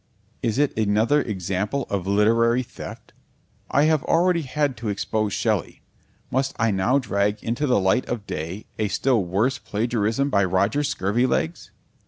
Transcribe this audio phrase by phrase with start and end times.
[0.41, 3.13] Is it another example of literary theft?
[3.69, 5.83] I have already had to expose Shelley.
[6.31, 10.81] Must I now drag into the light of day a still worse plagiarism by Roger
[10.83, 11.69] Scurvilegs?